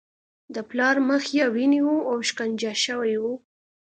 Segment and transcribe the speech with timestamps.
[0.55, 3.25] د پلار مخ یې وینې و او شکنجه شوی و